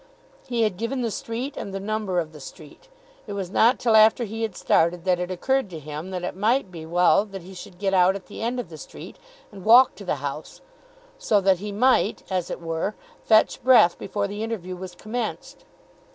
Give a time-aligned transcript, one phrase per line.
[0.47, 2.87] He had given the street and the number of the street.
[3.27, 6.35] It was not till after he had started that it occurred to him that it
[6.35, 9.17] might be well that he should get out at the end of the street,
[9.51, 10.59] and walk to the house,
[11.19, 15.65] so that he might, as it were, fetch his breath before the interview was commenced.